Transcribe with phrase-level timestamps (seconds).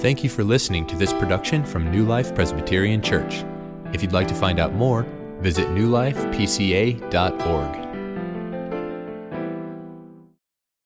[0.00, 3.44] Thank you for listening to this production from New Life Presbyterian Church.
[3.92, 5.02] If you'd like to find out more,
[5.40, 7.02] visit newlifepca.org.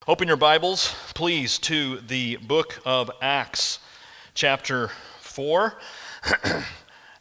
[0.08, 3.79] Open your Bibles, please, to the book of Acts,
[4.35, 4.91] chapter
[5.21, 5.75] 4.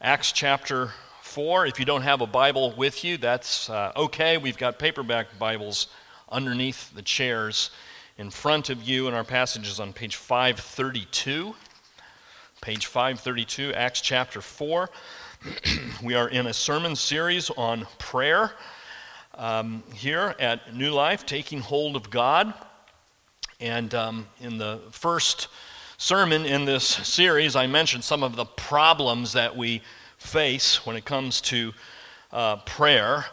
[0.02, 1.68] Acts chapter 4.
[1.68, 4.39] If you don't have a Bible with you, that's uh, okay.
[4.39, 5.89] We've got paperback Bibles
[6.32, 7.70] underneath the chairs
[8.18, 11.54] in front of you, and our passage is on page 532
[12.63, 14.89] page 532, Acts chapter 4.
[16.01, 18.53] we are in a sermon series on prayer
[19.33, 22.53] um, here at New Life, taking hold of God.
[23.59, 25.49] And um, in the first
[25.97, 29.81] sermon in this series, I mentioned some of the problems that we
[30.17, 31.73] face when it comes to
[32.31, 33.25] uh, prayer.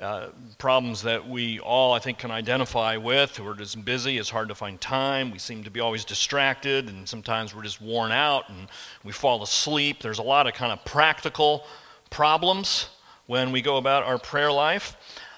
[0.00, 3.38] Uh, problems that we all, I think, can identify with.
[3.38, 5.30] We're just busy, it's hard to find time.
[5.30, 8.68] We seem to be always distracted, and sometimes we're just worn out and
[9.04, 10.00] we fall asleep.
[10.00, 11.66] There's a lot of kind of practical
[12.08, 12.88] problems
[13.26, 14.96] when we go about our prayer life.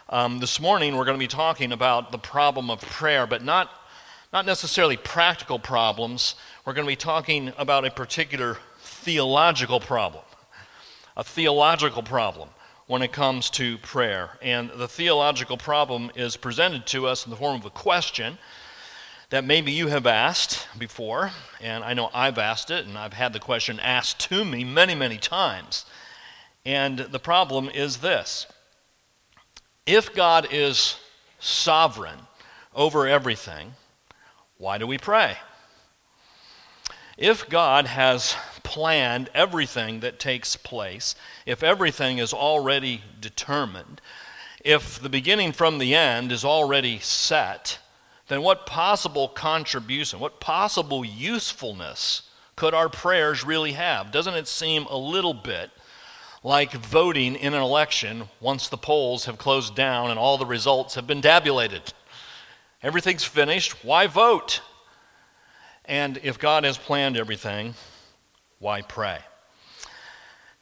[0.08, 3.68] Um, this morning, we're going to be talking about the problem of prayer, but not,
[4.33, 6.36] not necessarily practical problems.
[6.64, 10.22] We're going to be talking about a particular theological problem.
[11.16, 12.48] A theological problem
[12.92, 14.28] when it comes to prayer.
[14.42, 18.36] And the theological problem is presented to us in the form of a question
[19.30, 21.30] that maybe you have asked before,
[21.62, 24.94] and I know I've asked it, and I've had the question asked to me many,
[24.94, 25.86] many times.
[26.66, 28.46] And the problem is this
[29.86, 30.98] if God is
[31.38, 32.18] sovereign
[32.74, 33.72] over everything,
[34.58, 35.38] why do we pray?
[37.16, 41.14] If God has planned everything that takes place,
[41.46, 44.00] if everything is already determined,
[44.64, 47.78] if the beginning from the end is already set,
[48.28, 52.22] then what possible contribution, what possible usefulness
[52.56, 54.12] could our prayers really have?
[54.12, 55.70] Doesn't it seem a little bit
[56.44, 60.94] like voting in an election once the polls have closed down and all the results
[60.94, 61.92] have been tabulated?
[62.83, 63.84] Everything's finished.
[63.84, 64.61] Why vote?
[65.84, 67.74] And if God has planned everything,
[68.62, 69.18] why pray?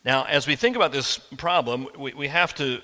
[0.06, 2.80] Now, as we think about this problem, we, we have to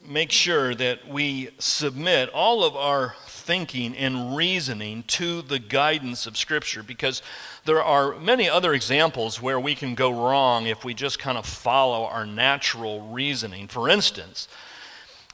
[0.00, 6.38] make sure that we submit all of our thinking and reasoning to the guidance of
[6.38, 7.20] Scripture because
[7.66, 11.44] there are many other examples where we can go wrong if we just kind of
[11.44, 13.68] follow our natural reasoning.
[13.68, 14.48] For instance,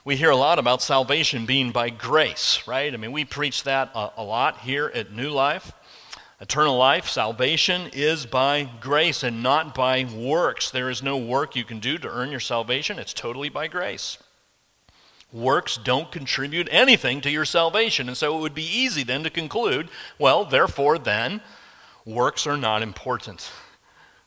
[0.05, 2.93] we hear a lot about salvation being by grace, right?
[2.93, 5.73] I mean, we preach that a, a lot here at New Life.
[6.43, 10.73] Eternal life, salvation, is by grace and not by works.
[10.73, 14.19] There is no work you can do to earn your salvation, it's totally by grace.
[15.33, 19.31] Works don't contribute anything to your salvation, and so it would be easy then to
[19.31, 19.89] conclude
[20.19, 21.43] well, therefore, then,
[22.05, 23.49] works are not important.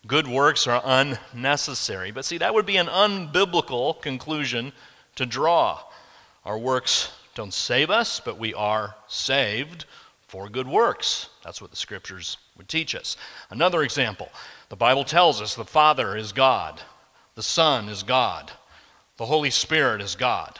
[0.08, 2.12] Good works are unnecessary.
[2.12, 4.72] But see, that would be an unbiblical conclusion
[5.18, 5.82] to draw.
[6.46, 9.84] Our works don't save us, but we are saved
[10.36, 11.30] for good works.
[11.46, 13.16] That's what the scriptures would teach us.
[13.50, 14.28] Another example
[14.68, 16.82] the Bible tells us the Father is God,
[17.36, 18.52] the Son is God,
[19.16, 20.60] the Holy Spirit is God.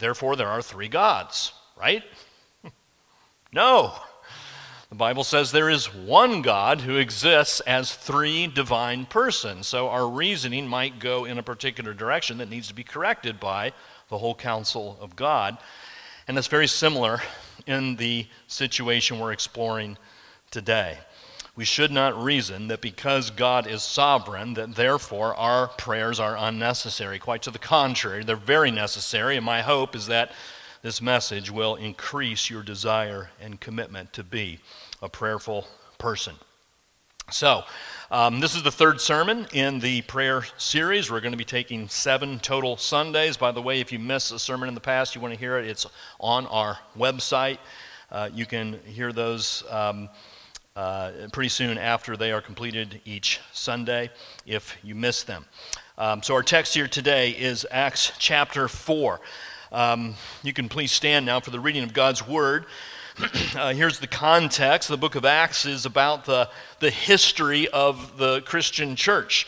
[0.00, 2.02] Therefore, there are three gods, right?
[3.52, 3.92] no.
[4.88, 9.68] The Bible says there is one God who exists as three divine persons.
[9.68, 13.72] So our reasoning might go in a particular direction that needs to be corrected by
[14.08, 15.58] the whole counsel of God.
[16.26, 17.20] And that's very similar
[17.66, 19.96] in the situation we're exploring
[20.50, 20.98] today.
[21.56, 27.18] We should not reason that because God is sovereign, that therefore our prayers are unnecessary.
[27.20, 30.32] Quite to the contrary, they're very necessary, and my hope is that
[30.82, 34.58] this message will increase your desire and commitment to be
[35.00, 36.34] a prayerful person.
[37.30, 37.64] So,
[38.10, 41.10] um, this is the third sermon in the prayer series.
[41.10, 43.38] We're going to be taking seven total Sundays.
[43.38, 45.58] By the way, if you missed a sermon in the past, you want to hear
[45.58, 45.86] it, it's
[46.20, 47.56] on our website.
[48.12, 50.10] Uh, you can hear those um,
[50.76, 54.10] uh, pretty soon after they are completed each Sunday
[54.44, 55.46] if you miss them.
[55.96, 59.18] Um, so, our text here today is Acts chapter 4.
[59.72, 62.66] Um, you can please stand now for the reading of God's Word.
[63.56, 64.88] uh, here's the context.
[64.88, 66.50] The book of Acts is about the,
[66.80, 69.46] the history of the Christian church.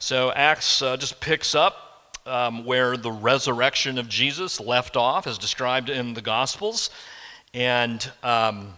[0.00, 5.38] So Acts uh, just picks up um, where the resurrection of Jesus left off, as
[5.38, 6.90] described in the Gospels.
[7.54, 8.74] And um,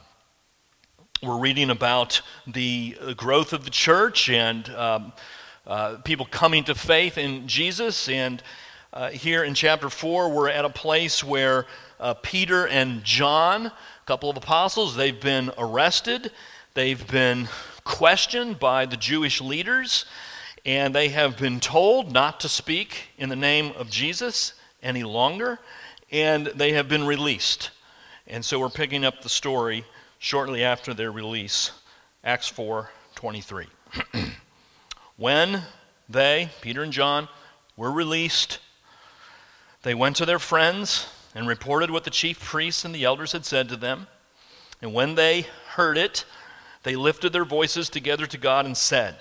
[1.23, 5.13] we're reading about the growth of the church and um,
[5.67, 8.11] uh, people coming to faith in Jesus.
[8.11, 8.43] And
[8.93, 11.65] uh, here in chapter 4, we're at a place where
[11.99, 13.73] uh, Peter and John
[14.09, 14.97] couple of apostles.
[14.97, 16.33] They've been arrested,
[16.73, 17.47] they've been
[17.85, 20.07] questioned by the Jewish leaders,
[20.65, 25.59] and they have been told not to speak in the name of Jesus any longer,
[26.11, 27.71] and they have been released.
[28.27, 29.85] And so we're picking up the story
[30.19, 31.73] shortly after their release,
[32.25, 33.67] Acts 4 23.
[35.19, 35.65] when
[36.09, 37.29] they, Peter and John,
[37.77, 38.59] were released,
[39.83, 43.45] they went to their friends and reported what the chief priests and the elders had
[43.45, 44.07] said to them.
[44.81, 46.25] And when they heard it,
[46.83, 49.17] they lifted their voices together to God and said,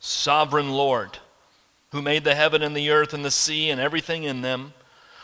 [0.00, 1.18] Sovereign Lord,
[1.92, 4.74] who made the heaven and the earth and the sea and everything in them,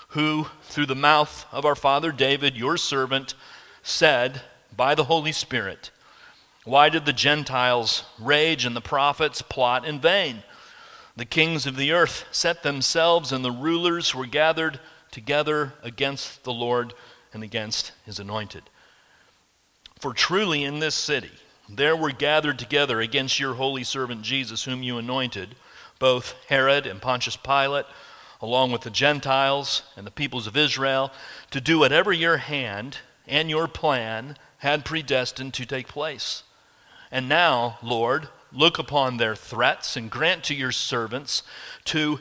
[0.08, 3.34] who, through the mouth of our father David, your servant,
[3.82, 4.42] said
[4.76, 5.90] by the Holy Spirit,
[6.64, 10.42] Why did the Gentiles rage and the prophets plot in vain?
[11.16, 14.80] The kings of the earth set themselves, and the rulers were gathered
[15.12, 16.94] together against the Lord
[17.32, 18.64] and against his anointed.
[20.00, 21.30] For truly in this city
[21.68, 25.54] there were gathered together against your holy servant Jesus, whom you anointed,
[25.98, 27.86] both Herod and Pontius Pilate,
[28.40, 31.12] along with the Gentiles and the peoples of Israel,
[31.52, 32.98] to do whatever your hand
[33.28, 36.42] and your plan had predestined to take place.
[37.10, 41.42] And now, Lord, look upon their threats and grant to your servants
[41.86, 42.20] to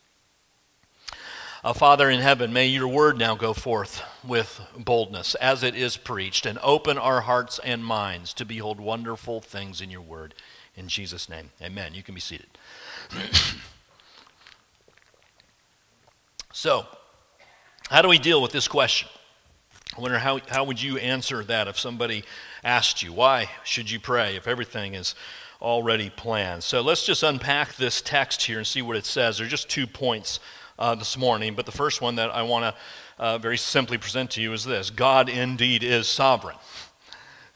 [1.63, 5.95] Uh, Father in heaven, may your word now go forth with boldness as it is
[5.95, 10.33] preached, and open our hearts and minds to behold wonderful things in your word.
[10.75, 11.93] In Jesus' name, amen.
[11.93, 12.47] You can be seated.
[16.51, 16.87] so,
[17.91, 19.07] how do we deal with this question?
[19.95, 22.23] I wonder how, how would you answer that if somebody
[22.63, 25.13] asked you, why should you pray if everything is
[25.61, 26.63] already planned?
[26.63, 29.37] So let's just unpack this text here and see what it says.
[29.37, 30.39] There are just two points
[30.79, 32.81] uh, this morning, but the first one that I want to
[33.21, 36.57] uh, very simply present to you is this God indeed is sovereign.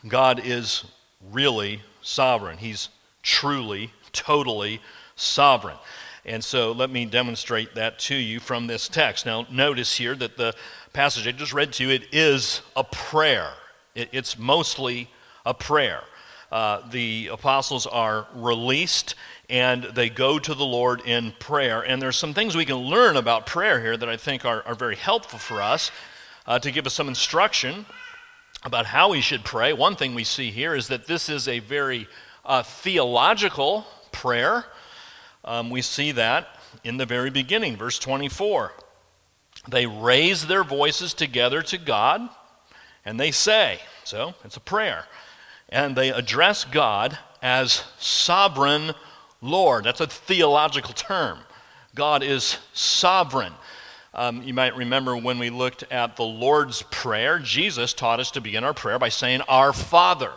[0.07, 0.85] God is
[1.31, 2.57] really sovereign.
[2.57, 2.89] He's
[3.23, 4.79] truly, totally
[5.15, 5.77] sovereign.
[6.25, 9.25] And so let me demonstrate that to you from this text.
[9.25, 10.53] Now, notice here that the
[10.93, 13.51] passage I just read to you, it is a prayer.
[13.93, 15.09] It, it's mostly
[15.45, 16.01] a prayer.
[16.51, 19.15] Uh, the apostles are released
[19.49, 21.81] and they go to the Lord in prayer.
[21.81, 24.75] And there's some things we can learn about prayer here that I think are, are
[24.75, 25.91] very helpful for us
[26.47, 27.85] uh, to give us some instruction
[28.63, 29.73] about how we should pray.
[29.73, 32.07] One thing we see here is that this is a very
[32.43, 34.65] uh, theological prayer.
[35.43, 36.47] Um, we see that
[36.83, 38.71] in the very beginning, verse 24.
[39.67, 42.29] They raise their voices together to God
[43.05, 45.05] and they say, so it's a prayer,
[45.75, 48.93] and they address God as sovereign
[49.41, 49.83] Lord.
[49.83, 51.39] That's a theological term.
[51.93, 53.51] God is sovereign.
[54.13, 58.41] Um, you might remember when we looked at the Lord's Prayer, Jesus taught us to
[58.41, 60.31] begin our prayer by saying, Our Father.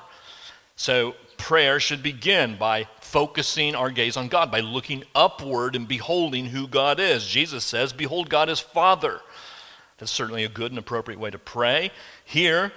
[0.74, 6.46] So prayer should begin by focusing our gaze on God, by looking upward and beholding
[6.46, 7.24] who God is.
[7.24, 9.20] Jesus says, Behold, God is Father.
[9.98, 11.92] That's certainly a good and appropriate way to pray.
[12.24, 12.72] Here,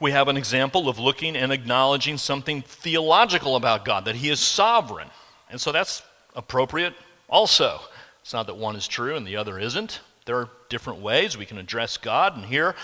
[0.00, 4.40] we have an example of looking and acknowledging something theological about God, that He is
[4.40, 5.08] sovereign.
[5.50, 6.02] And so that's
[6.34, 6.94] appropriate
[7.28, 7.80] also.
[8.20, 10.00] It's not that one is true and the other isn't.
[10.26, 12.74] There are different ways we can address God, and here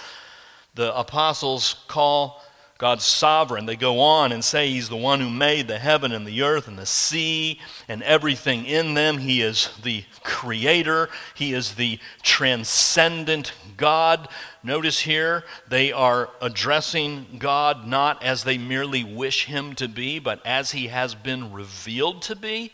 [0.74, 2.42] the apostles call
[2.82, 3.66] God sovereign.
[3.66, 6.66] They go on and say He's the one who made the heaven and the earth
[6.66, 9.18] and the sea and everything in them.
[9.18, 14.28] He is the creator, He is the transcendent God.
[14.64, 20.44] Notice here, they are addressing God not as they merely wish Him to be, but
[20.44, 22.72] as He has been revealed to be.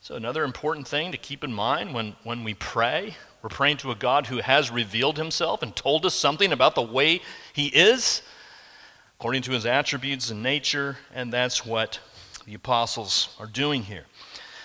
[0.00, 3.90] So, another important thing to keep in mind when, when we pray, we're praying to
[3.90, 8.22] a God who has revealed Himself and told us something about the way He is,
[9.18, 12.00] according to His attributes and nature, and that's what
[12.44, 14.04] the apostles are doing here.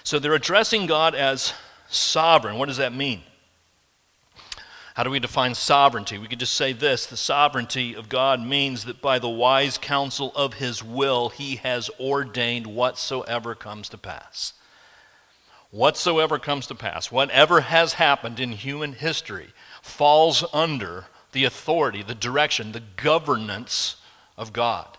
[0.04, 1.54] So, they're addressing God as
[1.90, 2.58] sovereign.
[2.58, 3.22] What does that mean?
[4.94, 6.18] How do we define sovereignty?
[6.18, 10.34] We could just say this the sovereignty of God means that by the wise counsel
[10.36, 14.54] of his will, he has ordained whatsoever comes to pass.
[15.70, 22.14] Whatsoever comes to pass, whatever has happened in human history, falls under the authority, the
[22.14, 23.96] direction, the governance
[24.38, 24.98] of God.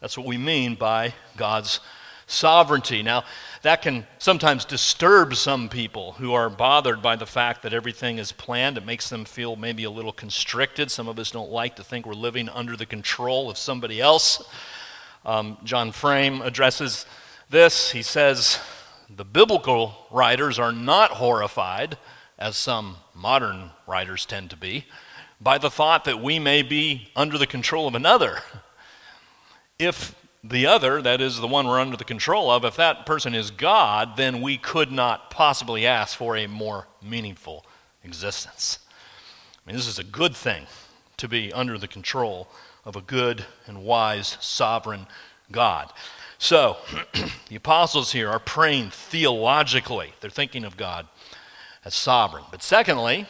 [0.00, 1.80] That's what we mean by God's
[2.26, 3.02] sovereignty.
[3.02, 3.24] Now,
[3.62, 8.32] that can sometimes disturb some people who are bothered by the fact that everything is
[8.32, 8.78] planned.
[8.78, 10.90] It makes them feel maybe a little constricted.
[10.90, 14.42] Some of us don't like to think we're living under the control of somebody else.
[15.24, 17.06] Um, John Frame addresses
[17.50, 17.90] this.
[17.90, 18.58] He says,
[19.08, 21.96] The biblical writers are not horrified,
[22.38, 24.86] as some modern writers tend to be,
[25.40, 28.40] by the thought that we may be under the control of another.
[29.84, 33.34] If the other, that is the one we're under the control of, if that person
[33.34, 37.64] is God, then we could not possibly ask for a more meaningful
[38.02, 38.78] existence.
[39.56, 40.66] I mean, this is a good thing
[41.16, 42.48] to be under the control
[42.84, 45.06] of a good and wise sovereign
[45.50, 45.92] God.
[46.38, 46.76] So,
[47.48, 50.12] the apostles here are praying theologically.
[50.20, 51.08] They're thinking of God
[51.84, 52.44] as sovereign.
[52.50, 53.26] But secondly,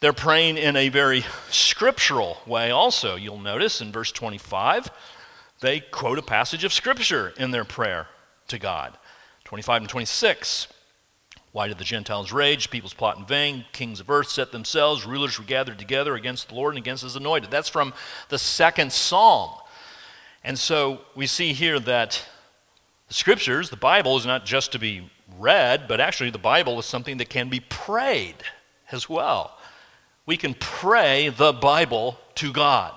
[0.00, 3.14] they're praying in a very scriptural way also.
[3.14, 4.90] You'll notice in verse 25
[5.60, 8.08] they quote a passage of Scripture in their prayer
[8.48, 8.96] to God.
[9.44, 10.68] 25 and 26.
[11.52, 12.70] Why did the Gentiles rage?
[12.70, 13.64] Peoples plot in vain.
[13.72, 15.06] Kings of earth set themselves.
[15.06, 17.50] Rulers were gathered together against the Lord and against his anointed.
[17.50, 17.94] That's from
[18.28, 19.50] the second psalm.
[20.44, 22.24] And so we see here that
[23.08, 26.86] the scriptures, the Bible, is not just to be read, but actually the Bible is
[26.86, 28.36] something that can be prayed
[28.92, 29.58] as well.
[30.26, 32.92] We can pray the Bible to God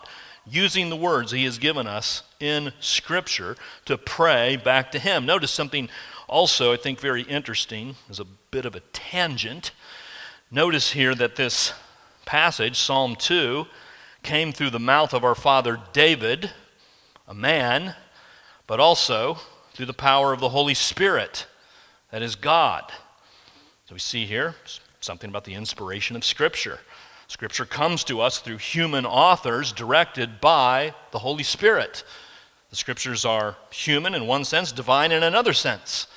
[0.45, 3.55] using the words he has given us in Scripture
[3.85, 5.25] to pray back to him.
[5.25, 5.89] Notice something
[6.27, 9.71] also I think very interesting as a bit of a tangent.
[10.49, 11.73] Notice here that this
[12.25, 13.65] passage, Psalm 2,
[14.23, 16.51] came through the mouth of our father David,
[17.27, 17.95] a man,
[18.67, 19.37] but also
[19.73, 21.47] through the power of the Holy Spirit,
[22.11, 22.91] that is God.
[23.85, 24.55] So we see here
[24.99, 26.79] something about the inspiration of Scripture.
[27.27, 32.03] Scripture comes to us through human authors directed by the Holy Spirit.
[32.71, 36.07] The Scriptures are human in one sense, divine in another sense.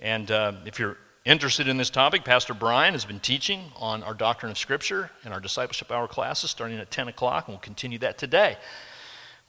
[0.00, 4.12] And uh, if you're interested in this topic, Pastor Brian has been teaching on our
[4.12, 7.98] doctrine of Scripture in our discipleship hour classes starting at 10 o'clock, and we'll continue
[8.00, 8.56] that today.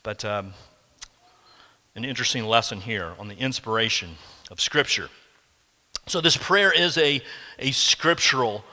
[0.04, 0.54] But um,
[1.96, 4.12] an interesting lesson here on the inspiration
[4.52, 5.10] of Scripture.
[6.06, 7.24] So, this prayer is a,
[7.58, 8.64] a scriptural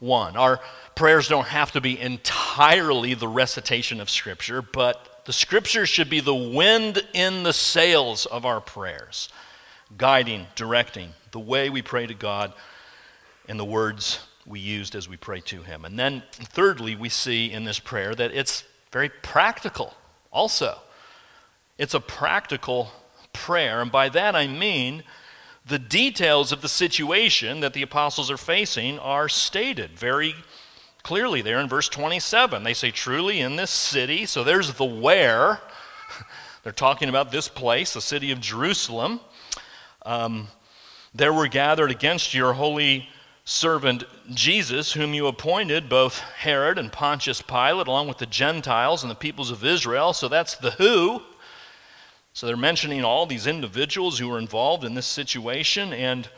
[0.00, 0.36] one.
[0.36, 0.58] Our
[0.96, 6.20] prayers don't have to be entirely the recitation of Scripture, but the scriptures should be
[6.20, 9.28] the wind in the sails of our prayers,
[9.98, 12.54] guiding, directing the way we pray to God
[13.46, 15.84] and the words we used as we pray to Him.
[15.84, 19.92] And then, thirdly, we see in this prayer that it's very practical
[20.32, 20.78] also.
[21.76, 22.90] It's a practical
[23.34, 25.02] prayer, and by that I mean
[25.66, 30.57] the details of the situation that the apostles are facing are stated very clearly
[31.08, 32.62] there in verse 27.
[32.62, 35.60] They say, Truly in this city, so there's the where.
[36.62, 39.20] They're talking about this place, the city of Jerusalem.
[40.04, 40.48] Um,
[41.14, 43.08] there were gathered against your holy
[43.44, 49.10] servant Jesus, whom you appointed, both Herod and Pontius Pilate, along with the Gentiles and
[49.10, 50.12] the peoples of Israel.
[50.12, 51.22] So that's the who.
[52.34, 55.94] So they're mentioning all these individuals who were involved in this situation.
[55.94, 56.28] And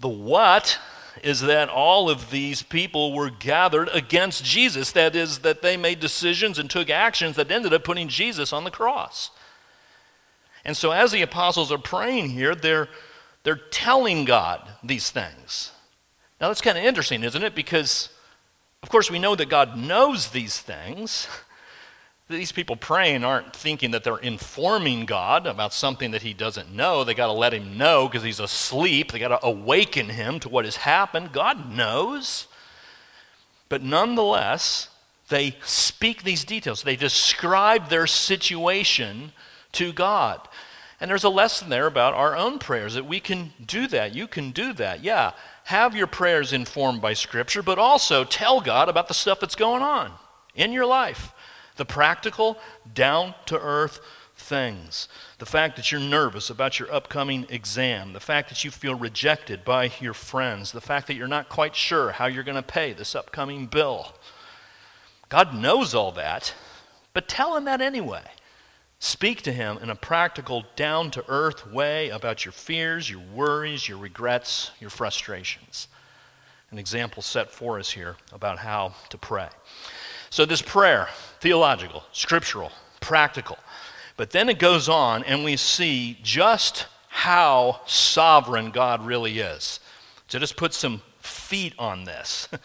[0.00, 0.78] the what
[1.22, 4.92] is that all of these people were gathered against Jesus.
[4.92, 8.64] That is, that they made decisions and took actions that ended up putting Jesus on
[8.64, 9.30] the cross.
[10.64, 12.88] And so, as the apostles are praying here, they're,
[13.44, 15.72] they're telling God these things.
[16.40, 17.54] Now, that's kind of interesting, isn't it?
[17.54, 18.10] Because,
[18.82, 21.28] of course, we know that God knows these things.
[22.28, 27.04] These people praying aren't thinking that they're informing God about something that he doesn't know.
[27.04, 29.12] They got to let him know because he's asleep.
[29.12, 31.32] They got to awaken him to what has happened.
[31.32, 32.48] God knows.
[33.68, 34.88] But nonetheless,
[35.28, 36.82] they speak these details.
[36.82, 39.30] They describe their situation
[39.72, 40.48] to God.
[41.00, 44.16] And there's a lesson there about our own prayers that we can do that.
[44.16, 45.04] You can do that.
[45.04, 45.32] Yeah,
[45.64, 49.82] have your prayers informed by Scripture, but also tell God about the stuff that's going
[49.82, 50.10] on
[50.56, 51.32] in your life
[51.76, 52.58] the practical,
[52.94, 54.00] down to earth
[54.36, 55.08] things.
[55.38, 59.64] The fact that you're nervous about your upcoming exam, the fact that you feel rejected
[59.64, 62.92] by your friends, the fact that you're not quite sure how you're going to pay
[62.92, 64.14] this upcoming bill.
[65.28, 66.54] God knows all that,
[67.12, 68.22] but tell Him that anyway.
[68.98, 73.88] Speak to Him in a practical, down to earth way about your fears, your worries,
[73.88, 75.88] your regrets, your frustrations.
[76.70, 79.48] An example set for us here about how to pray.
[80.30, 81.08] So, this prayer,
[81.40, 83.58] theological, scriptural, practical.
[84.16, 89.80] But then it goes on, and we see just how sovereign God really is.
[90.28, 92.48] So, just put some feet on this.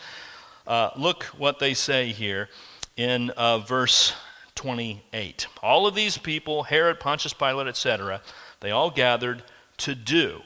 [0.67, 2.47] Uh, look what they say here
[2.95, 4.13] in uh, verse
[4.55, 5.47] 28.
[5.63, 8.21] All of these people, Herod, Pontius Pilate, etc.,
[8.59, 9.43] they all gathered
[9.77, 10.41] to do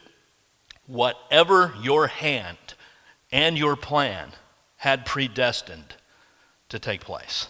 [0.87, 2.57] whatever your hand
[3.31, 4.31] and your plan
[4.77, 5.95] had predestined
[6.69, 7.47] to take place.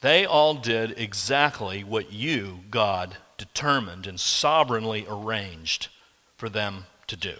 [0.00, 5.88] They all did exactly what you, God, determined and sovereignly arranged
[6.36, 7.34] for them to do.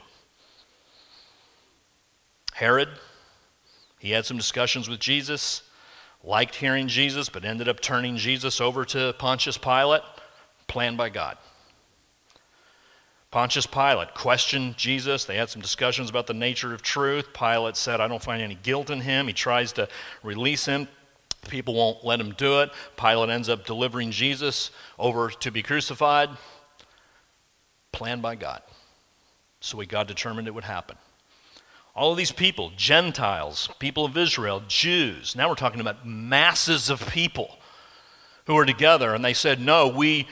[2.55, 2.89] Herod,
[3.99, 5.63] he had some discussions with Jesus,
[6.23, 10.03] liked hearing Jesus, but ended up turning Jesus over to Pontius Pilate,
[10.69, 11.39] planned by God.
[13.33, 15.25] Pontius Pilate questioned Jesus.
[15.25, 17.33] They had some discussions about the nature of truth.
[17.33, 19.27] Pilate said, I don't find any guilt in him.
[19.27, 19.89] He tries to
[20.23, 20.87] release him.
[21.49, 22.71] People won't let him do it.
[22.97, 26.29] Pilate ends up delivering Jesus over to be crucified.
[27.91, 28.63] Planned by God.
[29.61, 30.99] So God determined it would happen.
[31.97, 37.07] All of these people, Gentiles, people of Israel, Jews, now we're talking about masses of
[37.09, 37.59] people
[38.47, 40.27] who are together, and they said, No, we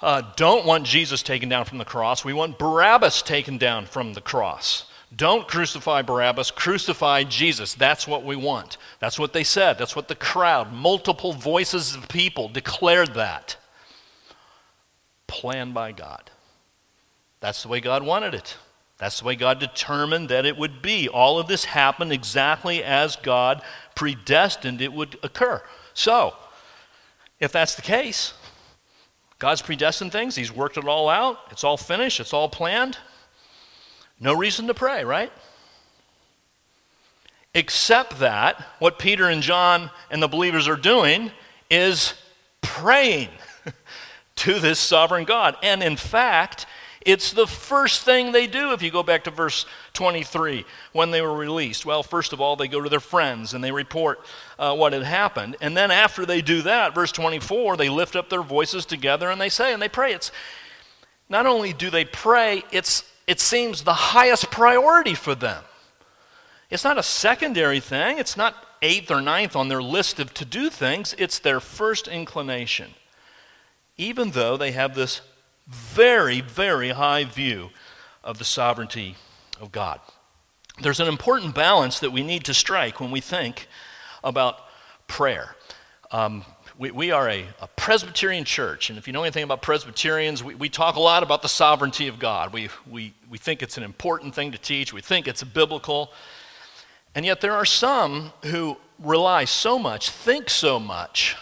[0.00, 2.24] uh, don't want Jesus taken down from the cross.
[2.24, 4.86] We want Barabbas taken down from the cross.
[5.14, 7.74] Don't crucify Barabbas, crucify Jesus.
[7.74, 8.76] That's what we want.
[8.98, 9.78] That's what they said.
[9.78, 13.56] That's what the crowd, multiple voices of people declared that.
[15.26, 16.30] Planned by God.
[17.40, 18.56] That's the way God wanted it.
[18.98, 21.08] That's the way God determined that it would be.
[21.08, 23.62] All of this happened exactly as God
[23.94, 25.62] predestined it would occur.
[25.92, 26.34] So,
[27.40, 28.34] if that's the case,
[29.44, 32.96] God's predestined things, He's worked it all out, it's all finished, it's all planned.
[34.18, 35.30] No reason to pray, right?
[37.52, 41.30] Except that what Peter and John and the believers are doing
[41.68, 42.14] is
[42.62, 43.28] praying
[44.36, 45.58] to this sovereign God.
[45.62, 46.64] And in fact,
[47.04, 51.20] it's the first thing they do if you go back to verse 23 when they
[51.20, 51.84] were released.
[51.84, 54.20] Well, first of all, they go to their friends and they report
[54.58, 55.56] uh, what had happened.
[55.60, 59.40] And then after they do that, verse 24, they lift up their voices together and
[59.40, 60.14] they say and they pray.
[60.14, 60.32] It's
[61.28, 65.62] not only do they pray, it's it seems the highest priority for them.
[66.70, 70.44] It's not a secondary thing, it's not eighth or ninth on their list of to
[70.44, 72.94] do things, it's their first inclination.
[73.96, 75.20] Even though they have this
[75.66, 77.70] very, very high view
[78.22, 79.16] of the sovereignty
[79.60, 80.00] of God.
[80.80, 83.68] There's an important balance that we need to strike when we think
[84.22, 84.58] about
[85.06, 85.54] prayer.
[86.10, 86.44] Um,
[86.76, 90.54] we, we are a, a, Presbyterian church, and if you know anything about Presbyterians, we,
[90.56, 92.52] we talk a lot about the sovereignty of God.
[92.52, 96.12] We, we, we think it's an important thing to teach, we think it's biblical.
[97.14, 101.36] And yet, there are some who rely so much, think so much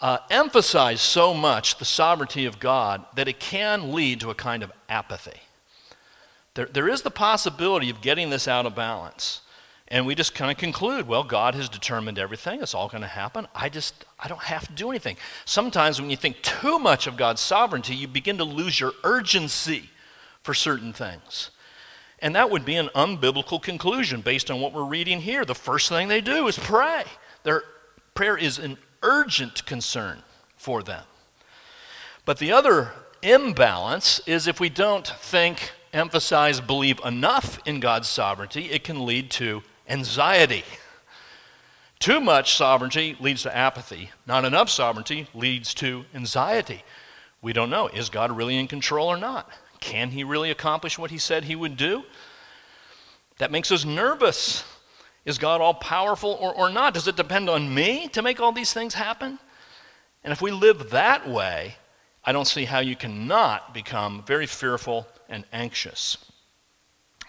[0.00, 4.62] uh, emphasize so much the sovereignty of God that it can lead to a kind
[4.62, 5.40] of apathy.
[6.54, 9.42] There, there is the possibility of getting this out of balance.
[9.90, 12.60] And we just kind of conclude, well, God has determined everything.
[12.60, 13.48] It's all going to happen.
[13.54, 15.16] I just, I don't have to do anything.
[15.46, 19.88] Sometimes when you think too much of God's sovereignty, you begin to lose your urgency
[20.42, 21.50] for certain things.
[22.20, 25.44] And that would be an unbiblical conclusion based on what we're reading here.
[25.44, 27.04] The first thing they do is pray.
[27.44, 27.62] Their
[28.14, 30.22] prayer is an urgent concern
[30.56, 31.04] for them.
[32.24, 38.66] But the other imbalance is if we don't think, emphasize, believe enough in God's sovereignty,
[38.66, 40.64] it can lead to anxiety.
[41.98, 44.10] Too much sovereignty leads to apathy.
[44.26, 46.84] Not enough sovereignty leads to anxiety.
[47.42, 47.88] We don't know.
[47.88, 49.50] Is God really in control or not?
[49.80, 52.04] Can he really accomplish what he said he would do?
[53.38, 54.64] That makes us nervous.
[55.28, 56.94] Is God all powerful or, or not?
[56.94, 59.38] Does it depend on me to make all these things happen?
[60.24, 61.76] And if we live that way,
[62.24, 66.16] I don't see how you cannot become very fearful and anxious.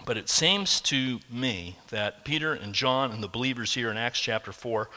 [0.05, 4.21] But it seems to me that Peter and John and the believers here in Acts
[4.21, 4.89] chapter 4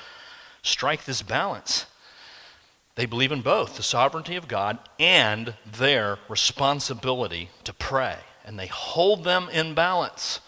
[0.62, 1.86] strike this balance.
[2.94, 8.18] They believe in both the sovereignty of God and their responsibility to pray.
[8.44, 10.38] And they hold them in balance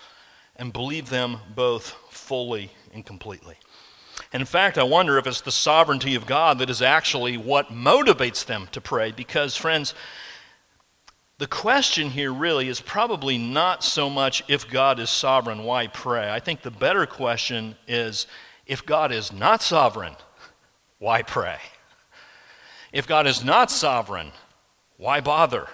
[0.57, 3.57] and believe them both fully and completely.
[4.33, 8.45] In fact, I wonder if it's the sovereignty of God that is actually what motivates
[8.45, 9.13] them to pray.
[9.13, 9.95] Because, friends,
[11.39, 16.31] the question here really is probably not so much if God is sovereign, why pray?
[16.31, 18.27] I think the better question is
[18.67, 20.15] if God is not sovereign,
[20.99, 21.59] why pray?
[22.93, 24.31] If God is not sovereign,
[24.97, 25.69] why bother?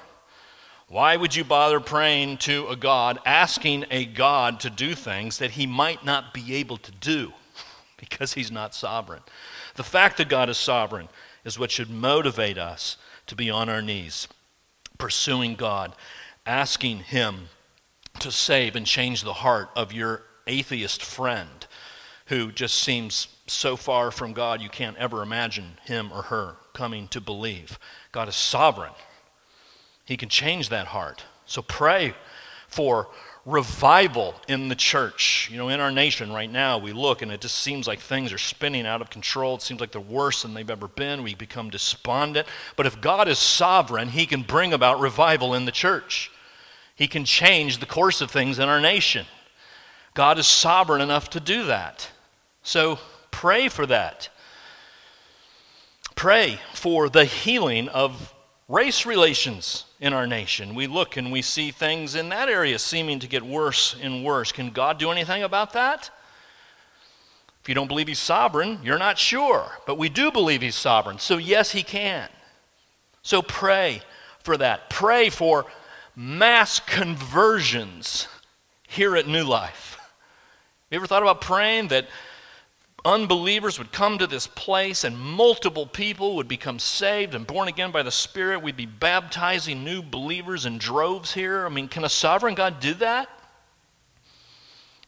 [0.90, 5.52] Why would you bother praying to a God, asking a God to do things that
[5.52, 7.32] he might not be able to do
[7.96, 9.22] because he's not sovereign?
[9.76, 11.08] The fact that God is sovereign
[11.44, 12.96] is what should motivate us
[13.28, 14.26] to be on our knees,
[14.98, 15.94] pursuing God,
[16.44, 17.50] asking him
[18.18, 21.68] to save and change the heart of your atheist friend
[22.26, 27.06] who just seems so far from God you can't ever imagine him or her coming
[27.08, 27.78] to believe.
[28.10, 28.90] God is sovereign.
[30.10, 31.22] He can change that heart.
[31.46, 32.14] So pray
[32.66, 33.06] for
[33.46, 35.48] revival in the church.
[35.52, 38.32] You know, in our nation right now, we look and it just seems like things
[38.32, 39.54] are spinning out of control.
[39.54, 41.22] It seems like they're worse than they've ever been.
[41.22, 42.48] We become despondent.
[42.74, 46.32] But if God is sovereign, He can bring about revival in the church.
[46.96, 49.26] He can change the course of things in our nation.
[50.14, 52.10] God is sovereign enough to do that.
[52.64, 52.98] So
[53.30, 54.28] pray for that.
[56.16, 58.34] Pray for the healing of
[58.70, 60.76] race relations in our nation.
[60.76, 64.52] We look and we see things in that area seeming to get worse and worse.
[64.52, 66.08] Can God do anything about that?
[67.60, 69.72] If you don't believe He's sovereign, you're not sure.
[69.86, 71.18] But we do believe He's sovereign.
[71.18, 72.28] So, yes, He can.
[73.22, 74.02] So, pray
[74.38, 74.88] for that.
[74.88, 75.66] Pray for
[76.14, 78.28] mass conversions
[78.88, 79.88] here at New Life.
[80.90, 82.08] You ever thought about praying that
[83.04, 87.90] unbelievers would come to this place and multiple people would become saved and born again
[87.90, 88.62] by the Spirit.
[88.62, 91.64] We'd be baptizing new believers in droves here.
[91.64, 93.28] I mean, can a sovereign God do that?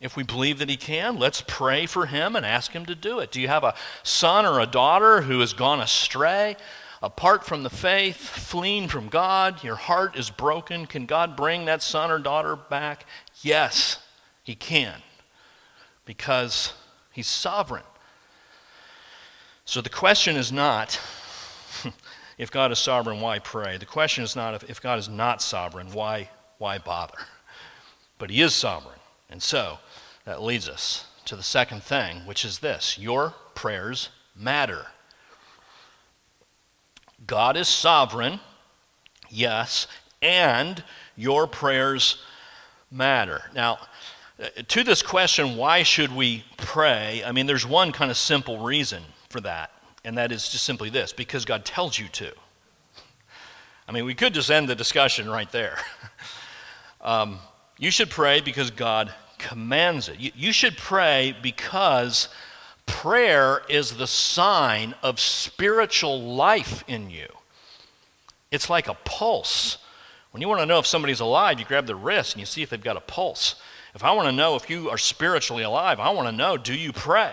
[0.00, 3.20] If we believe that He can, let's pray for Him and ask Him to do
[3.20, 3.30] it.
[3.30, 6.56] Do you have a son or a daughter who has gone astray,
[7.00, 9.62] apart from the faith, fleeing from God?
[9.62, 10.86] Your heart is broken.
[10.86, 13.06] Can God bring that son or daughter back?
[13.42, 13.98] Yes,
[14.42, 15.02] He can,
[16.04, 16.72] because
[17.12, 17.84] He's sovereign.
[19.64, 21.00] So the question is not
[22.38, 23.76] if God is sovereign, why pray?
[23.76, 27.18] The question is not if, if God is not sovereign, why, why bother?
[28.18, 28.98] But He is sovereign.
[29.30, 29.78] And so
[30.24, 34.86] that leads us to the second thing, which is this your prayers matter.
[37.26, 38.40] God is sovereign,
[39.28, 39.86] yes,
[40.20, 40.82] and
[41.16, 42.22] your prayers
[42.90, 43.42] matter.
[43.54, 43.78] Now,
[44.68, 47.22] to this question, why should we pray?
[47.24, 49.70] I mean, there's one kind of simple reason for that,
[50.04, 52.32] and that is just simply this because God tells you to.
[53.88, 55.78] I mean, we could just end the discussion right there.
[57.00, 57.38] um,
[57.78, 60.18] you should pray because God commands it.
[60.18, 62.28] You, you should pray because
[62.86, 67.28] prayer is the sign of spiritual life in you.
[68.50, 69.78] It's like a pulse.
[70.30, 72.62] When you want to know if somebody's alive, you grab their wrist and you see
[72.62, 73.56] if they've got a pulse.
[73.94, 76.74] If I want to know if you are spiritually alive, I want to know do
[76.74, 77.32] you pray?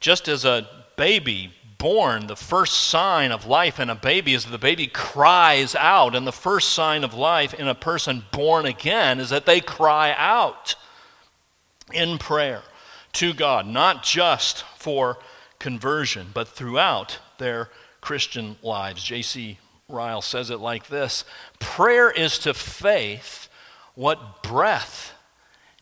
[0.00, 4.50] Just as a baby born, the first sign of life in a baby is that
[4.50, 6.14] the baby cries out.
[6.14, 10.14] And the first sign of life in a person born again is that they cry
[10.16, 10.74] out
[11.92, 12.62] in prayer
[13.14, 15.18] to God, not just for
[15.58, 19.02] conversion, but throughout their Christian lives.
[19.02, 19.58] J.C.
[19.88, 21.24] Ryle says it like this
[21.60, 23.43] Prayer is to faith
[23.94, 25.12] what breath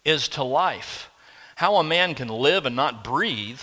[0.04, 1.10] is to life.
[1.56, 3.60] How a man can live and not breathe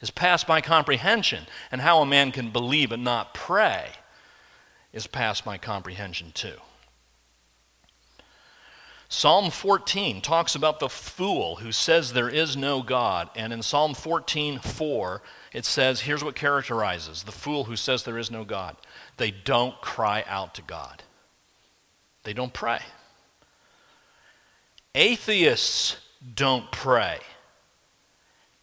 [0.00, 3.86] is past my comprehension, and how a man can believe and not pray
[4.92, 6.56] is past my comprehension too.
[9.08, 13.28] Psalm 14 talks about the fool who says there is no God.
[13.36, 18.16] And in Psalm 14, 4, it says, here's what characterizes the fool who says there
[18.16, 18.74] is no God.
[19.18, 21.02] They don't cry out to God,
[22.24, 22.80] they don't pray.
[24.94, 25.96] Atheists
[26.34, 27.18] don't pray.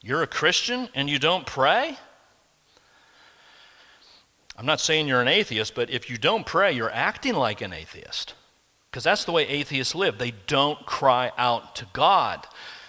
[0.02, 1.98] You're a Christian and you don't pray?
[4.56, 7.74] I'm not saying you're an atheist, but if you don't pray, you're acting like an
[7.74, 8.34] atheist.
[8.89, 10.18] Because that's the way atheists live.
[10.18, 12.46] They don't cry out to God.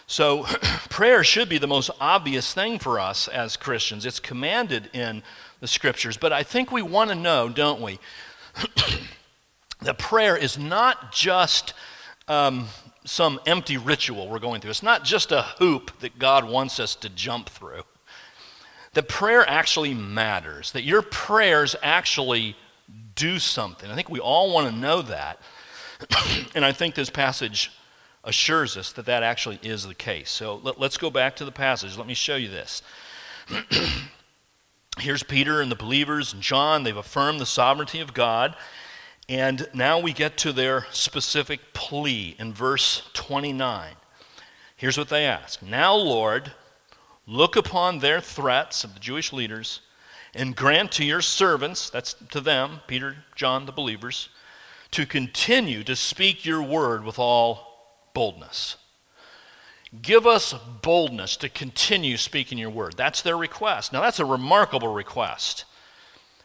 [0.07, 0.43] So,
[0.91, 4.05] prayer should be the most obvious thing for us as Christians.
[4.05, 5.23] It's commanded in
[5.61, 6.17] the scriptures.
[6.17, 8.01] But I think we want to know, don't we,
[9.83, 11.73] that prayer is not just
[12.27, 12.67] um,
[13.11, 14.71] some empty ritual we're going through.
[14.71, 17.83] It's not just a hoop that God wants us to jump through.
[18.93, 22.55] That prayer actually matters, that your prayers actually
[23.17, 23.91] do something.
[23.91, 25.41] I think we all want to know that.
[26.55, 27.73] and I think this passage
[28.23, 30.31] assures us that that actually is the case.
[30.31, 31.99] So let, us go back to the passage.
[31.99, 32.81] Let me show you this.
[35.01, 36.85] Here's Peter and the believers and John.
[36.85, 38.55] They've affirmed the sovereignty of God.
[39.31, 43.93] And now we get to their specific plea in verse 29.
[44.75, 46.51] Here's what they ask Now, Lord,
[47.29, 49.83] look upon their threats of the Jewish leaders
[50.35, 54.31] and grant to your servants, that's to them, Peter, John, the believers,
[54.91, 58.79] to continue to speak your word with all boldness.
[60.03, 62.95] Give us boldness to continue speaking your word.
[62.97, 63.93] That's their request.
[63.93, 65.67] Now, that's a remarkable request.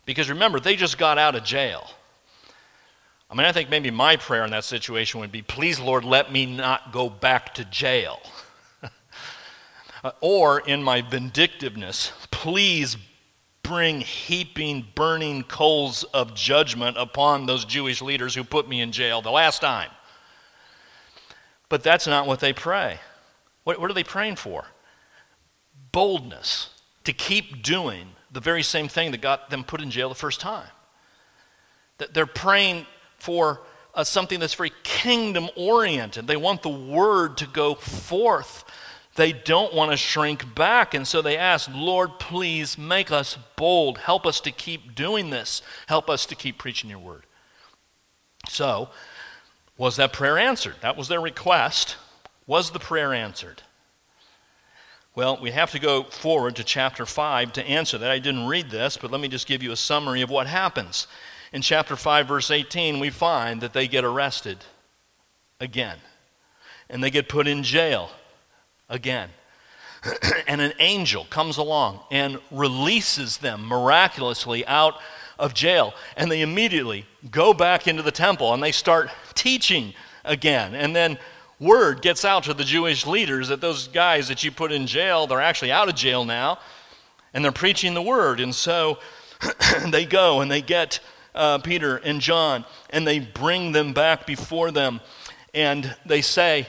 [0.05, 1.89] Because remember, they just got out of jail.
[3.35, 6.31] I mean, I think maybe my prayer in that situation would be, please, Lord, let
[6.31, 8.21] me not go back to jail.
[10.21, 12.95] or in my vindictiveness, please
[13.61, 19.21] bring heaping, burning coals of judgment upon those Jewish leaders who put me in jail
[19.21, 19.91] the last time.
[21.67, 23.01] But that's not what they pray.
[23.65, 24.63] What, what are they praying for?
[25.91, 26.69] Boldness
[27.03, 30.39] to keep doing the very same thing that got them put in jail the first
[30.39, 30.69] time.
[31.97, 32.85] That they're praying
[33.25, 33.61] for
[33.95, 36.27] uh, something that's very kingdom oriented.
[36.27, 38.63] They want the word to go forth.
[39.15, 40.93] They don't want to shrink back.
[40.93, 43.97] And so they ask, Lord, please make us bold.
[43.97, 45.63] Help us to keep doing this.
[45.87, 47.23] Help us to keep preaching your word.
[48.47, 48.89] So,
[49.77, 50.75] was that prayer answered?
[50.81, 51.95] That was their request.
[52.45, 53.63] Was the prayer answered?
[55.15, 58.11] Well, we have to go forward to chapter 5 to answer that.
[58.11, 61.07] I didn't read this, but let me just give you a summary of what happens.
[61.55, 64.57] In chapter 5, verse 18, we find that they get arrested
[65.61, 65.97] again,
[66.89, 68.09] and they get put in jail
[68.89, 69.29] again.
[70.49, 74.95] and an angel comes along and releases them miraculously out
[75.39, 75.93] of jail.
[76.17, 79.93] And they immediately go back into the temple and they start teaching
[80.25, 80.75] again.
[80.75, 81.17] And then
[81.61, 85.25] word gets out to the Jewish leaders that those guys that you put in jail,
[85.25, 86.59] they're actually out of jail now,
[87.33, 88.41] and they're preaching the word.
[88.41, 88.99] And so
[89.87, 90.99] they go and they get
[91.35, 95.01] uh, Peter and John and they bring them back before them.
[95.53, 96.67] And they say,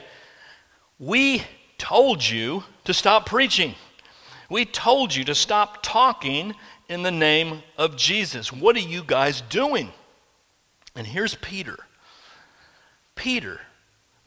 [0.99, 1.43] We
[1.77, 3.75] told you to stop preaching.
[4.49, 6.53] We told you to stop talking
[6.87, 8.51] in the name of Jesus.
[8.51, 9.91] What are you guys doing?
[10.95, 11.77] And here's Peter.
[13.15, 13.59] Peter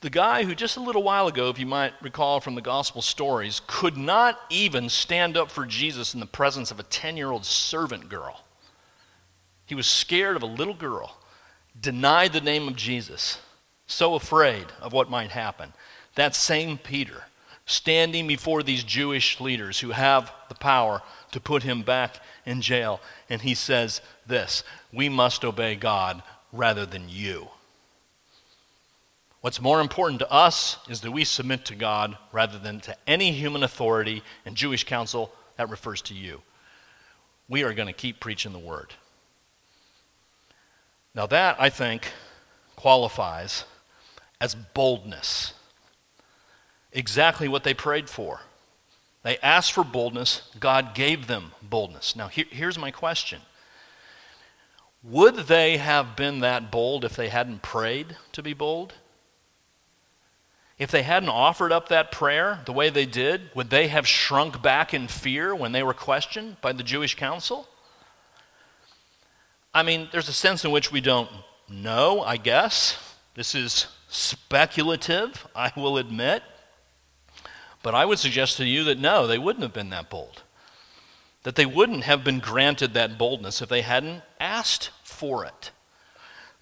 [0.00, 3.03] the guy who just a little while ago, if you might recall from the gospel
[3.03, 7.31] stories, could not even stand up for Jesus in the presence of a 10 year
[7.31, 8.42] old servant girl.
[9.70, 11.16] He was scared of a little girl,
[11.80, 13.38] denied the name of Jesus,
[13.87, 15.72] so afraid of what might happen.
[16.16, 17.22] That same Peter,
[17.66, 23.00] standing before these Jewish leaders who have the power to put him back in jail,
[23.28, 26.20] and he says this We must obey God
[26.52, 27.46] rather than you.
[29.40, 33.30] What's more important to us is that we submit to God rather than to any
[33.30, 36.42] human authority, and Jewish council, that refers to you.
[37.48, 38.94] We are going to keep preaching the word.
[41.14, 42.12] Now, that, I think,
[42.76, 43.64] qualifies
[44.40, 45.54] as boldness.
[46.92, 48.40] Exactly what they prayed for.
[49.22, 52.16] They asked for boldness, God gave them boldness.
[52.16, 53.40] Now, here, here's my question
[55.02, 58.94] Would they have been that bold if they hadn't prayed to be bold?
[60.78, 64.62] If they hadn't offered up that prayer the way they did, would they have shrunk
[64.62, 67.68] back in fear when they were questioned by the Jewish council?
[69.72, 71.30] I mean, there's a sense in which we don't
[71.68, 73.14] know, I guess.
[73.35, 76.42] This is speculative, I will admit.
[77.83, 80.42] But I would suggest to you that no, they wouldn't have been that bold.
[81.44, 85.70] That they wouldn't have been granted that boldness if they hadn't asked for it.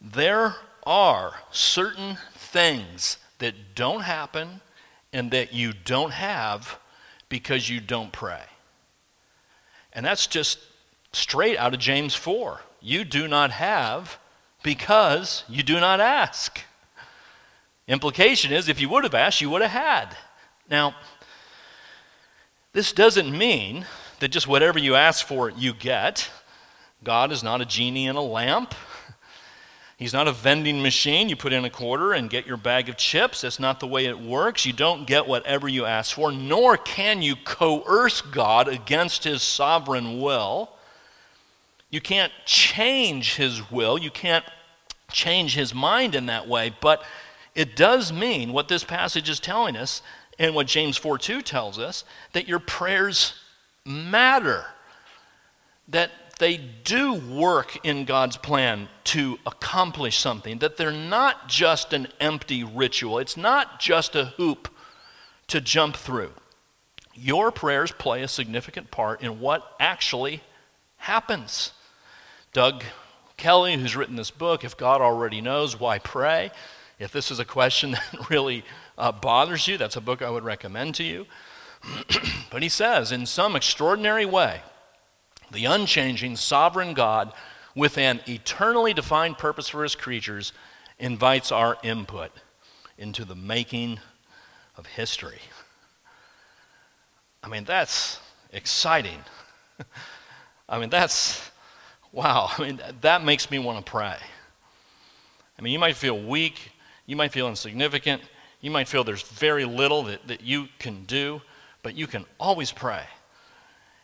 [0.01, 4.61] There are certain things that don't happen
[5.13, 6.79] and that you don't have
[7.29, 8.43] because you don't pray.
[9.93, 10.59] And that's just
[11.13, 12.61] straight out of James 4.
[12.81, 14.19] You do not have
[14.63, 16.61] because you do not ask.
[17.87, 20.17] Implication is if you would have asked, you would have had.
[20.71, 20.95] Now,
[22.73, 23.87] this doesn't mean
[24.21, 26.31] that just whatever you ask for, you get.
[27.03, 28.75] God is not a genie in a lamp.
[29.97, 31.29] He's not a vending machine.
[31.29, 33.41] You put in a quarter and get your bag of chips.
[33.41, 34.65] That's not the way it works.
[34.65, 40.21] You don't get whatever you ask for, nor can you coerce God against his sovereign
[40.21, 40.71] will.
[41.91, 43.99] You can't change his will.
[43.99, 44.45] You can't
[45.11, 46.75] change his mind in that way.
[46.81, 47.03] But
[47.55, 50.03] it does mean what this passage is telling us
[50.39, 53.35] and what James 4 2 tells us that your prayers
[53.85, 54.67] matter.
[55.89, 62.09] That they do work in God's plan to accomplish something, that they're not just an
[62.21, 64.69] empty ritual, it's not just a hoop
[65.49, 66.33] to jump through.
[67.15, 70.43] Your prayers play a significant part in what actually
[70.99, 71.73] happens.
[72.53, 72.85] Doug
[73.37, 76.51] Kelly, who's written this book, If God Already Knows, Why Pray?
[76.99, 78.65] If this is a question that really
[78.97, 81.27] uh, bothers you, that's a book I would recommend to you.
[82.51, 84.63] but he says, in some extraordinary way,
[85.51, 87.33] the unchanging, sovereign God,
[87.75, 90.53] with an eternally defined purpose for his creatures,
[90.99, 92.33] invites our input
[92.99, 94.01] into the making
[94.77, 95.39] of history.
[97.43, 98.19] I mean, that's
[98.53, 99.21] exciting.
[100.69, 101.51] I mean, that's,
[102.13, 102.51] wow.
[102.57, 104.17] I mean, that makes me want to pray.
[105.59, 106.73] I mean, you might feel weak,
[107.07, 108.23] you might feel insignificant,
[108.61, 111.43] you might feel there's very little that, that you can do,
[111.83, 113.05] but you can always pray.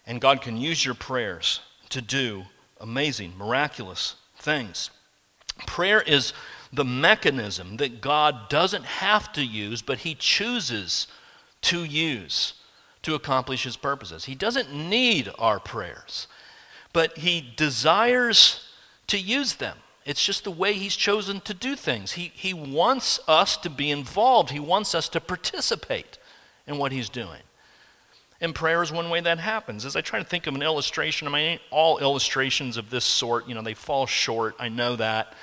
[0.06, 2.44] And God can use your prayers to do
[2.80, 4.90] amazing, miraculous things.
[5.66, 6.32] Prayer is
[6.72, 11.06] the mechanism that God doesn't have to use, but He chooses
[11.62, 12.54] to use
[13.02, 14.24] to accomplish His purposes.
[14.24, 16.26] He doesn't need our prayers,
[16.94, 18.66] but He desires
[19.08, 19.76] to use them.
[20.06, 22.12] It's just the way He's chosen to do things.
[22.12, 26.16] He, he wants us to be involved, He wants us to participate
[26.66, 27.42] in what He's doing.
[28.40, 29.84] And prayer is one way that happens.
[29.84, 33.48] As I try to think of an illustration, I mean, all illustrations of this sort,
[33.48, 34.54] you know, they fall short.
[34.58, 35.34] I know that.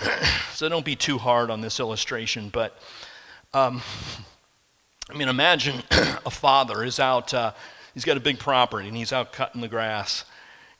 [0.52, 2.48] so don't be too hard on this illustration.
[2.48, 2.76] But,
[3.52, 3.82] um,
[5.08, 7.52] I mean, imagine a father is out, uh,
[7.92, 10.24] he's got a big property and he's out cutting the grass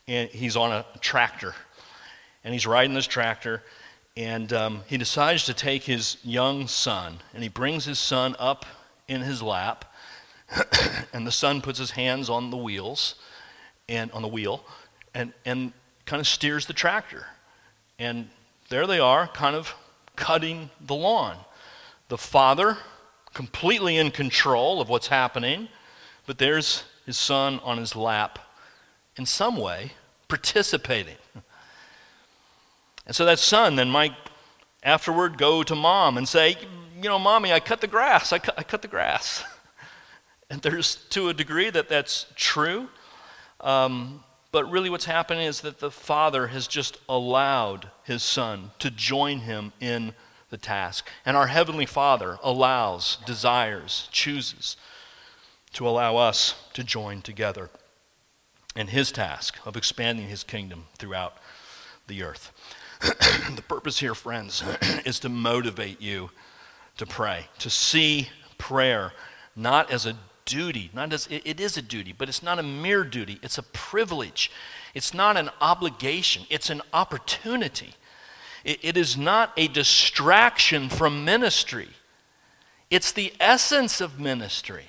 [0.07, 1.55] and he's on a tractor
[2.43, 3.63] and he's riding this tractor
[4.17, 8.65] and um, he decides to take his young son and he brings his son up
[9.09, 9.93] in his lap
[11.13, 13.17] and the son puts his hands on the wheels
[13.89, 14.65] and on the wheel
[15.15, 15.73] and, and
[16.07, 17.27] kind of steers the tractor.
[17.99, 18.29] And
[18.69, 19.75] there they are kind of
[20.17, 21.37] cutting the lawn.
[22.09, 22.79] The father
[23.33, 25.69] completely in control of what's happening
[26.27, 28.39] but there's his son on his lap
[29.17, 29.93] in some way
[30.29, 31.17] participating
[33.07, 34.15] and so that son then might
[34.85, 36.57] afterward go to mom and say,
[36.97, 38.33] You know, mommy, I cut the grass.
[38.33, 39.43] I cut, I cut the grass.
[40.51, 42.89] and there's to a degree that that's true.
[43.61, 44.23] Um,
[44.53, 49.41] but really, what's happening is that the father has just allowed his son to join
[49.41, 50.15] him in
[50.51, 51.09] the task.
[51.27, 54.77] And our Heavenly Father allows, desires, chooses
[55.73, 57.69] to allow us to join together
[58.77, 61.39] in his task of expanding his kingdom throughout
[62.07, 62.53] the earth.
[63.01, 64.63] the purpose here, friends,
[65.05, 66.31] is to motivate you
[66.97, 69.13] to pray, to see prayer
[69.57, 72.63] not as a duty, not as it, it is a duty, but it's not a
[72.63, 74.51] mere duty, it's a privilege.
[74.95, 77.95] It's not an obligation, it's an opportunity.
[78.65, 81.89] it, it is not a distraction from ministry.
[82.91, 84.89] It's the essence of ministry.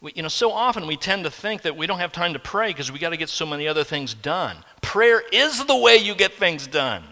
[0.00, 2.38] We, you know, so often we tend to think that we don't have time to
[2.38, 4.56] pray because we got to get so many other things done.
[4.80, 7.04] Prayer is the way you get things done,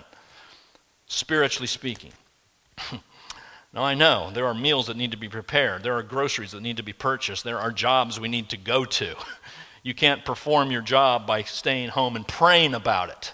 [1.06, 2.12] spiritually speaking.
[3.72, 6.62] now, I know there are meals that need to be prepared, there are groceries that
[6.62, 9.14] need to be purchased, there are jobs we need to go to.
[9.82, 13.32] You can't perform your job by staying home and praying about it.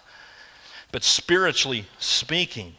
[0.92, 2.74] But spiritually speaking,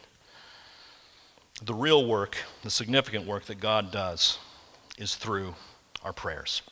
[1.62, 4.38] the real work, the significant work that God does,
[4.96, 5.56] is through
[6.06, 6.62] our prayers.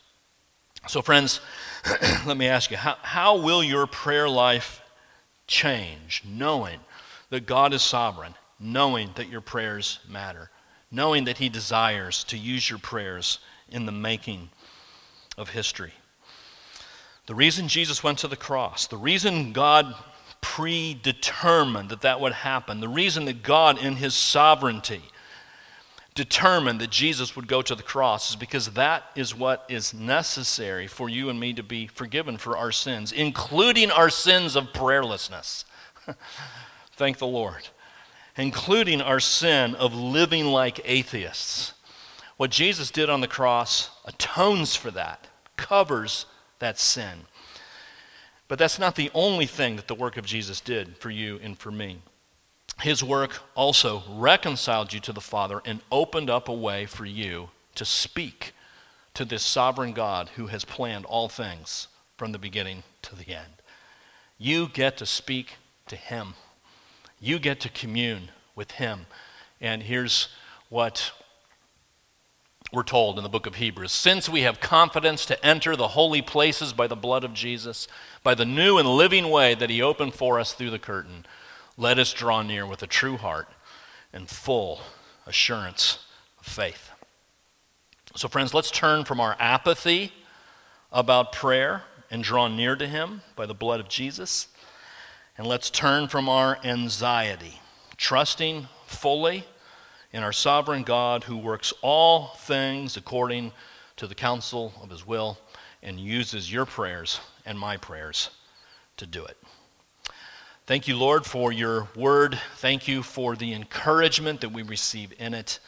[0.87, 1.41] So, friends,
[2.25, 4.81] let me ask you how, how will your prayer life
[5.49, 6.79] change knowing
[7.31, 10.51] that God is sovereign, knowing that your prayers matter,
[10.93, 14.51] knowing that He desires to use your prayers in the making
[15.37, 15.95] of history?
[17.27, 19.97] The reason Jesus went to the cross, the reason God
[20.43, 25.03] predetermined that that would happen, the reason that God, in His sovereignty,
[26.15, 30.87] determined that Jesus would go to the cross is because that is what is necessary
[30.87, 35.65] for you and me to be forgiven for our sins, including our sins of prayerlessness.
[36.93, 37.69] Thank the Lord.
[38.37, 41.73] Including our sin of living like atheists.
[42.37, 46.27] What Jesus did on the cross atones for that, covers
[46.61, 47.27] that sin.
[48.47, 51.59] But that's not the only thing that the work of Jesus did for you and
[51.59, 52.03] for me
[52.81, 57.51] his work also reconciled you to the Father and opened up a way for you
[57.75, 58.53] to speak
[59.15, 63.63] to this sovereign God who has planned all things from the beginning to the end.
[64.39, 65.55] You get to speak
[65.87, 66.35] to him.
[67.21, 69.07] You get to commune with him.
[69.61, 70.29] And here's
[70.69, 71.13] what
[72.73, 76.23] we're told in the book of Hebrews Since we have confidence to enter the holy
[76.23, 77.87] places by the blood of Jesus,
[78.23, 81.25] by the new and living way that he opened for us through the curtain,
[81.77, 83.49] let us draw near with a true heart
[84.13, 84.81] and full
[85.27, 85.99] assurance
[86.39, 86.91] of faith.
[88.17, 90.13] So, friends, let's turn from our apathy
[90.93, 94.47] about prayer and draw near to Him by the blood of Jesus.
[95.37, 97.61] And let's turn from our anxiety,
[97.97, 99.45] trusting fully
[100.13, 103.51] in our sovereign God who works all things according
[103.97, 105.39] to the counsel of His will
[105.83, 108.31] and uses your prayers and my prayers
[108.97, 109.37] to do it.
[110.67, 112.39] Thank you, Lord, for your word.
[112.57, 115.59] Thank you for the encouragement that we receive in it.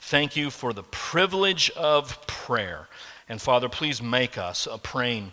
[0.00, 2.88] Thank you for the privilege of prayer.
[3.28, 5.32] And Father, please make us a praying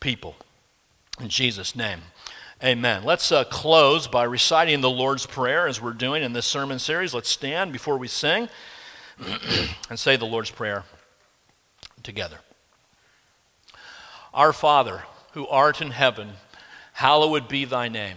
[0.00, 0.36] people.
[1.20, 2.00] In Jesus' name,
[2.62, 3.04] amen.
[3.04, 7.14] Let's uh, close by reciting the Lord's Prayer as we're doing in this sermon series.
[7.14, 8.48] Let's stand before we sing
[9.90, 10.84] and say the Lord's Prayer
[12.02, 12.38] together.
[14.34, 16.32] Our Father, who art in heaven,
[16.96, 18.16] Hallowed be thy name.